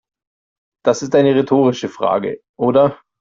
Das 0.83 1.03
ist 1.03 1.13
eine 1.13 1.35
rhetorische 1.35 1.87
Frage, 1.87 2.41
oder? 2.57 2.99